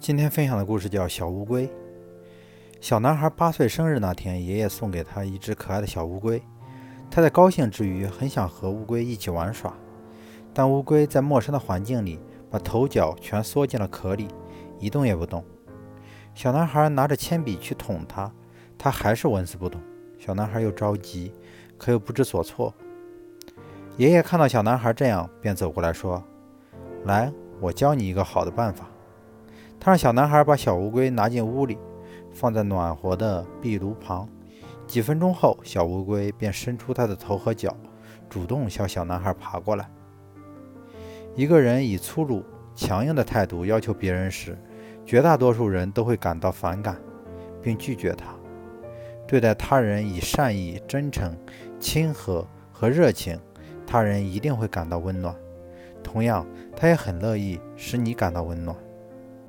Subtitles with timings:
[0.00, 1.68] 今天分享的故事叫《小乌龟》。
[2.80, 6.42] 小男孩八岁生日那天，爷爷送给他一只可爱的小乌龟。
[7.10, 9.76] 他在高兴之余，很想和乌龟一起玩耍，
[10.54, 12.18] 但乌龟在陌生的环境里，
[12.50, 14.28] 把头脚全缩进了壳里，
[14.78, 15.44] 一动也不动。
[16.34, 18.32] 小男孩拿着铅笔去捅它，
[18.78, 19.78] 它还是纹丝不动。
[20.18, 21.30] 小男孩又着急，
[21.76, 22.72] 可又不知所措。
[23.98, 26.24] 爷爷看到小男孩这样，便走过来说
[27.04, 27.30] ：“来，
[27.60, 28.88] 我教你一个好的办法。”
[29.80, 31.78] 他让小男孩把小乌龟拿进屋里，
[32.30, 34.28] 放在暖和的壁炉旁。
[34.86, 37.74] 几分钟后，小乌龟便伸出它的头和脚，
[38.28, 39.88] 主动向小男孩爬过来。
[41.34, 44.58] 一个人以粗鲁、强硬的态度要求别人时，
[45.06, 46.96] 绝大多数人都会感到反感，
[47.62, 48.26] 并拒绝他。
[49.26, 51.34] 对待他人以善意、真诚、
[51.78, 53.40] 亲和和热情，
[53.86, 55.34] 他人一定会感到温暖。
[56.02, 56.44] 同样，
[56.76, 58.76] 他也很乐意使你感到温暖。